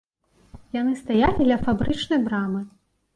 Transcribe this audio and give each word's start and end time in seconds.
Яны 0.77 0.93
стаялі 1.01 1.47
ля 1.49 1.57
фабрычнай 1.65 2.19
брамы. 2.25 2.63